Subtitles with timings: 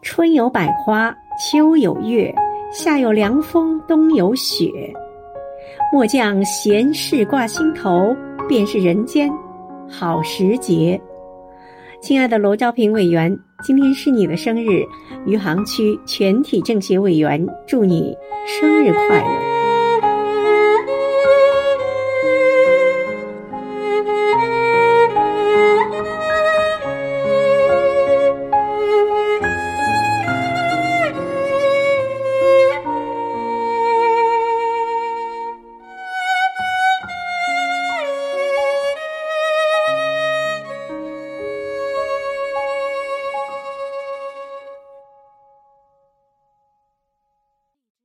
[0.00, 2.32] 春有百花，秋有月，
[2.70, 4.70] 夏有凉风，冬有雪。
[5.92, 8.16] 莫将闲事挂心头，
[8.48, 9.28] 便是人间
[9.90, 11.00] 好时节。
[12.00, 14.84] 亲爱的罗昭平委员，今天是你的生日，
[15.26, 19.57] 余杭区全体政协委员祝你生日快乐。